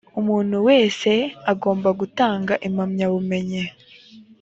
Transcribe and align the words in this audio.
umuntu 0.19 0.55
wese 0.67 1.11
agomba 1.51 1.89
gutanga 1.99 2.53
impamyabumenyi 2.67 3.63